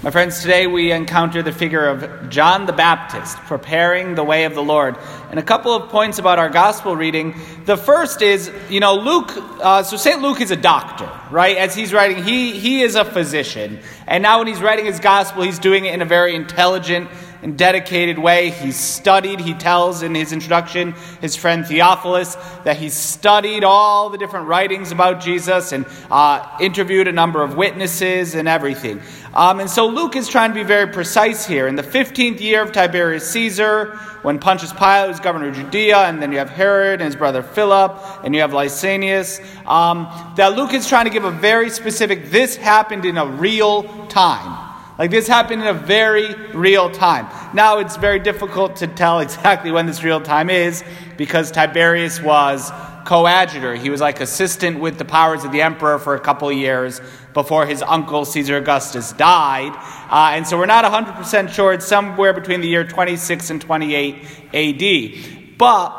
[0.00, 4.54] My friends, today we encounter the figure of John the Baptist preparing the way of
[4.54, 4.96] the Lord.
[5.30, 7.34] And a couple of points about our gospel reading.
[7.64, 10.22] The first is, you know, Luke, uh, so St.
[10.22, 11.56] Luke is a doctor, right?
[11.56, 13.80] As he's writing, he, he is a physician.
[14.06, 17.10] And now when he's writing his gospel, he's doing it in a very intelligent
[17.42, 18.50] and dedicated way.
[18.50, 24.18] He's studied, he tells in his introduction, his friend Theophilus, that he's studied all the
[24.18, 29.00] different writings about Jesus and uh, interviewed a number of witnesses and everything.
[29.38, 31.68] Um, and so Luke is trying to be very precise here.
[31.68, 36.20] In the 15th year of Tiberius Caesar, when Pontius Pilate was governor of Judea, and
[36.20, 40.74] then you have Herod and his brother Philip, and you have Lysanias, um, that Luke
[40.74, 44.74] is trying to give a very specific, this happened in a real time.
[44.98, 47.28] Like this happened in a very real time.
[47.54, 50.82] Now it's very difficult to tell exactly when this real time is
[51.16, 52.72] because Tiberius was
[53.04, 53.76] coadjutor.
[53.76, 57.00] He was like assistant with the powers of the emperor for a couple of years
[57.38, 59.72] before his uncle Caesar Augustus died.
[60.10, 61.72] Uh, and so we're not 100% sure.
[61.72, 64.16] It's somewhere between the year 26 and 28
[64.52, 65.56] AD.
[65.56, 65.90] But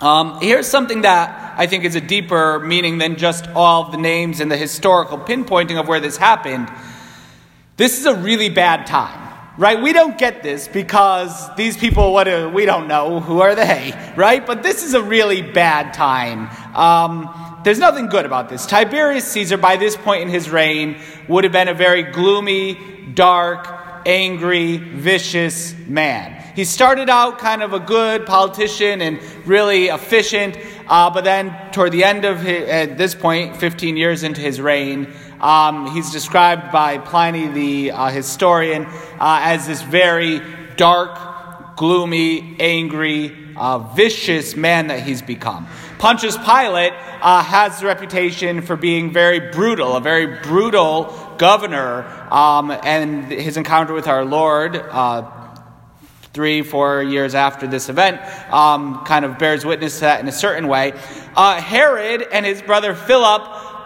[0.00, 4.40] um, here's something that I think is a deeper meaning than just all the names
[4.40, 6.68] and the historical pinpointing of where this happened.
[7.76, 9.80] This is a really bad time, right?
[9.80, 14.44] We don't get this because these people, what we don't know, who are they, right?
[14.44, 16.48] But this is a really bad time.
[16.78, 18.64] Um, there's nothing good about this.
[18.64, 22.78] Tiberius Caesar, by this point in his reign, would have been a very gloomy,
[23.14, 23.66] dark,
[24.06, 26.40] angry, vicious man.
[26.54, 30.56] He started out kind of a good politician and really efficient,
[30.86, 34.60] uh, but then toward the end of his, at this point, 15 years into his
[34.60, 40.40] reign, um, he's described by Pliny, the uh, historian, uh, as this very
[40.76, 45.66] dark, gloomy, angry, uh, vicious man that he's become.
[45.98, 52.70] Pontius Pilate uh, has the reputation for being very brutal, a very brutal governor, um,
[52.70, 55.30] and his encounter with our Lord uh,
[56.32, 58.20] three, four years after this event,
[58.52, 60.92] um, kind of bears witness to that in a certain way.
[61.34, 63.42] Uh, Herod and his brother Philip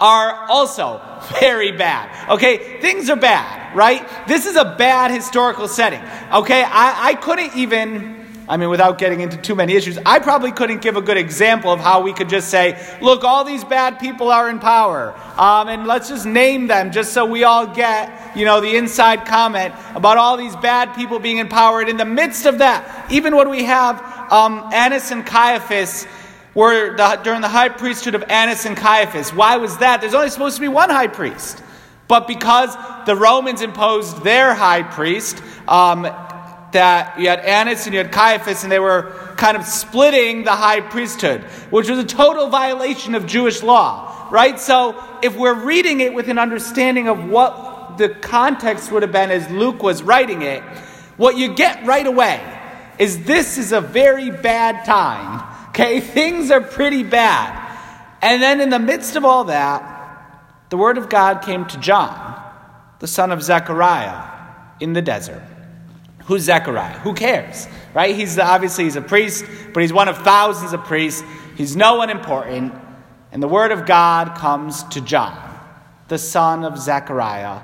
[0.00, 1.00] are also
[1.40, 2.30] very bad.
[2.30, 4.06] Okay, things are bad, right?
[4.28, 6.00] This is a bad historical setting.
[6.32, 8.25] Okay, I, I couldn't even.
[8.48, 11.72] I mean, without getting into too many issues, I probably couldn't give a good example
[11.72, 15.14] of how we could just say, look, all these bad people are in power.
[15.36, 19.26] Um, and let's just name them just so we all get, you know, the inside
[19.26, 21.80] comment about all these bad people being in power.
[21.80, 24.00] And in the midst of that, even when we have
[24.32, 26.06] um, Annas and Caiaphas
[26.54, 29.32] were the, during the high priesthood of Annas and Caiaphas.
[29.34, 30.00] Why was that?
[30.00, 31.62] There's only supposed to be one high priest.
[32.08, 32.74] But because
[33.04, 36.04] the Romans imposed their high priest, um,
[36.76, 40.52] that you had Annas and you had Caiaphas, and they were kind of splitting the
[40.52, 44.58] high priesthood, which was a total violation of Jewish law, right?
[44.60, 49.30] So if we're reading it with an understanding of what the context would have been
[49.30, 50.62] as Luke was writing it,
[51.16, 52.40] what you get right away
[52.98, 55.42] is this is a very bad time
[55.76, 57.62] Okay, things are pretty bad.
[58.22, 59.92] And then in the midst of all that,
[60.70, 62.42] the word of God came to John,
[62.98, 64.24] the son of Zechariah,
[64.80, 65.42] in the desert.
[66.26, 66.98] Who's Zechariah?
[67.00, 67.66] Who cares?
[67.94, 68.14] Right?
[68.14, 71.22] He's obviously he's a priest, but he's one of thousands of priests.
[71.56, 72.74] He's no one important.
[73.32, 75.36] And the word of God comes to John,
[76.08, 77.62] the son of Zechariah,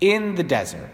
[0.00, 0.90] in the desert.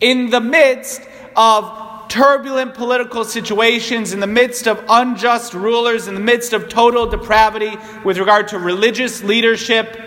[0.00, 1.02] In the midst
[1.36, 7.06] of turbulent political situations, in the midst of unjust rulers, in the midst of total
[7.06, 10.00] depravity with regard to religious leadership,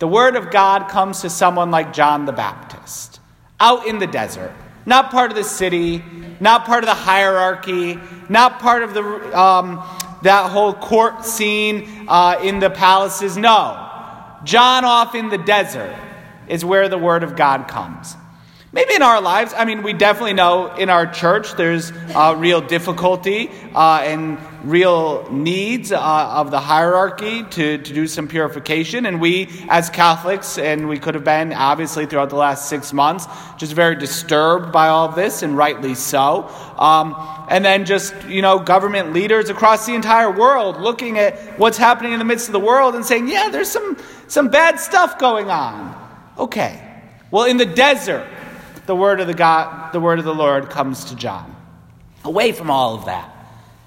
[0.00, 3.20] the word of God comes to someone like John the Baptist,
[3.60, 4.52] out in the desert,
[4.86, 6.04] not part of the city,
[6.40, 7.98] not part of the hierarchy,
[8.28, 9.02] not part of the
[9.38, 9.76] um,
[10.22, 13.36] that whole court scene uh, in the palaces.
[13.36, 13.88] No,
[14.44, 15.94] John off in the desert
[16.48, 18.16] is where the word of God comes.
[18.74, 22.62] Maybe in our lives, I mean, we definitely know in our church there's uh, real
[22.62, 29.04] difficulty uh, and real needs uh, of the hierarchy to, to do some purification.
[29.04, 33.26] And we, as Catholics, and we could have been obviously throughout the last six months,
[33.58, 36.48] just very disturbed by all of this, and rightly so.
[36.78, 37.14] Um,
[37.50, 42.14] and then just, you know, government leaders across the entire world looking at what's happening
[42.14, 43.98] in the midst of the world and saying, yeah, there's some,
[44.28, 45.94] some bad stuff going on.
[46.38, 46.88] Okay.
[47.30, 48.26] Well, in the desert,
[48.86, 51.54] the word of the God, the word of the Lord comes to John.
[52.24, 53.28] Away from all of that.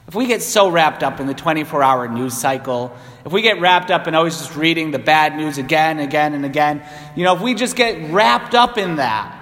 [0.08, 2.96] If we get so wrapped up in the 24 hour news cycle,
[3.26, 6.46] if we get wrapped up in always just reading the bad news again, again, and
[6.46, 6.84] again,
[7.16, 9.42] you know, if we just get wrapped up in that,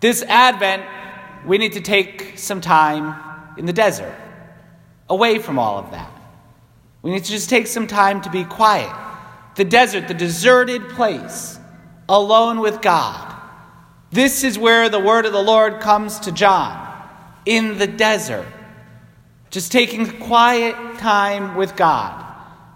[0.00, 0.84] this Advent,
[1.44, 3.16] we need to take some time
[3.58, 4.14] in the desert,
[5.08, 6.10] away from all of that.
[7.02, 8.94] We need to just take some time to be quiet.
[9.56, 11.58] The desert, the deserted place,
[12.08, 13.33] alone with God
[14.14, 16.80] This is where the word of the Lord comes to John
[17.44, 18.46] in the desert.
[19.50, 22.24] Just taking quiet time with God.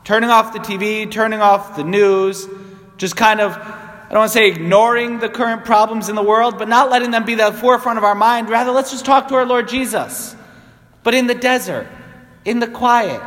[0.03, 2.49] Turning off the TV, turning off the news,
[2.97, 6.59] just kind of, I don't want to say ignoring the current problems in the world,
[6.59, 8.51] but not letting them be the forefront of our mind.
[8.51, 10.35] Rather, let's just talk to our Lord Jesus.
[11.05, 11.87] But in the desert,
[12.45, 13.23] in the quiet,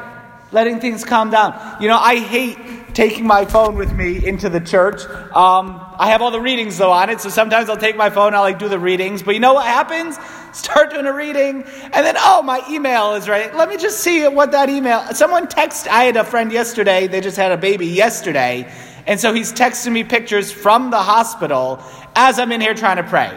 [0.51, 1.77] letting things calm down.
[1.81, 2.57] You know, I hate
[2.94, 5.06] taking my phone with me into the church.
[5.06, 8.33] Um, I have all the readings though on it, so sometimes I'll take my phone,
[8.33, 9.24] I'll like do the readings.
[9.24, 10.18] But you know what happens?
[10.53, 13.56] Start doing a reading, and then oh, my email is right.
[13.56, 15.01] Let me just see what that email.
[15.13, 15.88] Someone text.
[15.88, 17.07] I had a friend yesterday.
[17.07, 18.69] They just had a baby yesterday,
[19.07, 21.81] and so he's texting me pictures from the hospital
[22.15, 23.30] as I'm in here trying to pray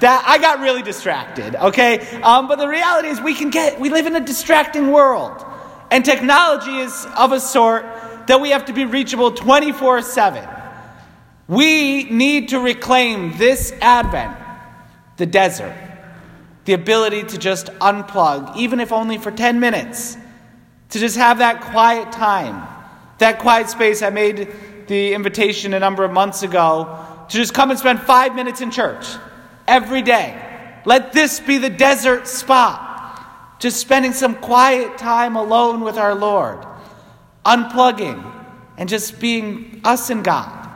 [0.00, 2.00] that I got really distracted, okay?
[2.22, 5.44] Um, but the reality is, we can get, we live in a distracting world.
[5.92, 7.84] And technology is of a sort
[8.26, 10.48] that we have to be reachable 24 7.
[11.48, 14.34] We need to reclaim this Advent,
[15.18, 15.76] the desert,
[16.64, 20.16] the ability to just unplug, even if only for 10 minutes,
[20.88, 22.66] to just have that quiet time,
[23.18, 24.00] that quiet space.
[24.00, 24.48] I made
[24.86, 28.70] the invitation a number of months ago to just come and spend five minutes in
[28.70, 29.04] church
[29.68, 30.80] every day.
[30.86, 32.91] Let this be the desert spot
[33.62, 36.58] just spending some quiet time alone with our Lord,
[37.46, 38.20] unplugging,
[38.76, 40.68] and just being us and God.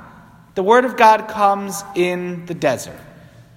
[0.54, 3.00] The Word of God comes in the desert.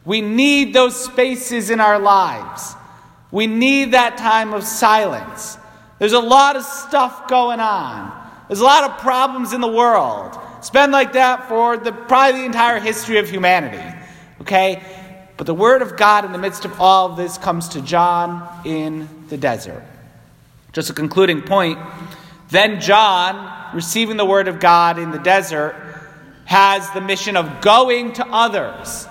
[0.03, 2.73] We need those spaces in our lives.
[3.29, 5.59] We need that time of silence.
[5.99, 8.11] There's a lot of stuff going on.
[8.47, 10.39] There's a lot of problems in the world.
[10.57, 13.95] It's been like that for the, probably the entire history of humanity.
[14.41, 14.81] Okay?
[15.39, 18.45] But the word of God in the midst of all of this comes to John
[18.65, 19.81] in the desert.
[20.73, 21.79] Just a concluding point.
[22.49, 25.77] Then John, receiving the word of God in the desert,
[26.43, 29.07] has the mission of going to others,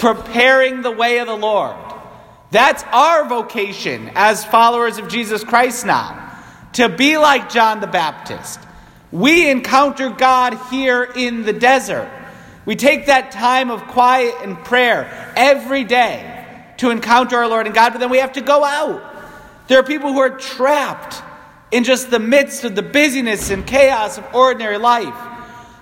[0.00, 1.76] preparing the way of the Lord.
[2.50, 6.36] That's our vocation as followers of Jesus Christ now,
[6.72, 8.58] to be like John the Baptist.
[9.12, 12.10] We encounter God here in the desert.
[12.68, 17.74] We take that time of quiet and prayer every day to encounter our Lord and
[17.74, 19.02] God, but then we have to go out.
[19.68, 21.22] There are people who are trapped
[21.70, 25.14] in just the midst of the busyness and chaos of ordinary life.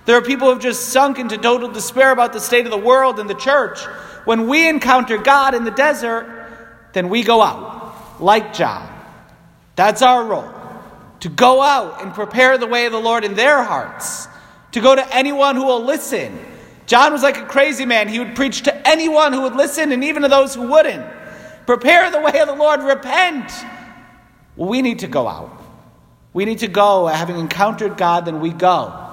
[0.05, 2.77] There are people who have just sunk into total despair about the state of the
[2.77, 3.83] world and the church.
[4.23, 8.87] When we encounter God in the desert, then we go out, like John.
[9.75, 10.53] That's our role
[11.19, 14.29] to go out and prepare the way of the Lord in their hearts,
[14.71, 16.46] to go to anyone who will listen
[16.87, 18.07] John was like a crazy man.
[18.07, 21.05] He would preach to anyone who would listen and even to those who wouldn't.
[21.65, 23.51] Prepare the way of the Lord, repent.
[24.55, 25.61] We need to go out.
[26.31, 27.07] We need to go.
[27.07, 29.03] Having encountered God, then we go.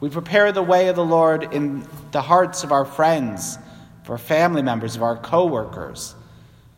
[0.00, 3.58] We prepare the way of the Lord in the hearts of our friends,
[4.04, 6.14] of our family members, of our co workers.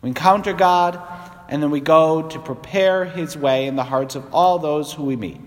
[0.00, 0.98] We encounter God,
[1.50, 5.02] and then we go to prepare His way in the hearts of all those who
[5.04, 5.40] we meet.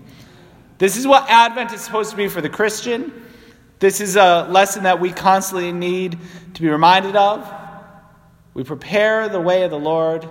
[0.78, 3.23] This is what Advent is supposed to be for the Christian.
[3.84, 6.18] This is a lesson that we constantly need
[6.54, 7.46] to be reminded of.
[8.54, 10.26] We prepare the way of the Lord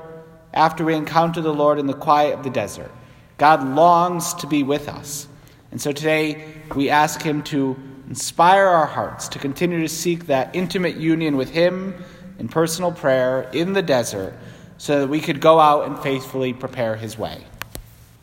[0.55, 2.89] after we encounter the Lord in the quiet of the desert.
[3.37, 5.27] God longs to be with us.
[5.69, 7.77] And so today we ask Him to
[8.09, 11.93] inspire our hearts to continue to seek that intimate union with Him
[12.39, 14.33] in personal prayer in the desert
[14.79, 17.43] so that we could go out and faithfully prepare His way.